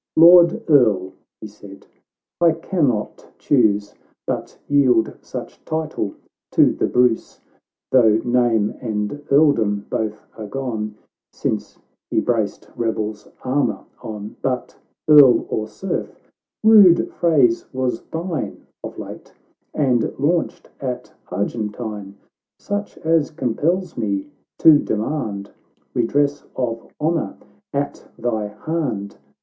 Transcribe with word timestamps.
'"Lord 0.25 0.63
Earl," 0.67 1.13
he 1.41 1.45
said, 1.45 1.85
—"I 2.41 2.53
cannot 2.53 3.29
chuse 3.37 3.93
But 4.25 4.57
yield 4.67 5.15
such 5.21 5.63
title 5.63 6.15
to 6.53 6.73
the 6.73 6.87
Bruce, 6.87 7.39
Though 7.91 8.17
name 8.25 8.73
and 8.81 9.23
earldom 9.29 9.85
both 9.91 10.25
are 10.35 10.47
gone, 10.47 10.95
Since 11.33 11.77
he 12.09 12.19
braced 12.19 12.67
rebel's 12.75 13.27
armour 13.45 13.85
on— 14.01 14.37
But, 14.41 14.75
Earl 15.07 15.45
or 15.49 15.67
Serf— 15.67 16.19
rude 16.63 17.13
phrase 17.13 17.71
was 17.71 18.01
thine 18.11 18.65
Of 18.83 18.97
late, 18.97 19.31
and 19.71 20.15
launched 20.17 20.71
at 20.79 21.13
Argentine; 21.29 22.17
Such 22.57 22.97
as 22.97 23.29
compels 23.29 23.95
me 23.95 24.31
to 24.57 24.79
demand 24.79 25.51
Redress 25.93 26.43
of 26.55 26.91
honour 26.99 27.37
at 27.71 28.03
thy 28.17 28.47
hand. 28.47 29.17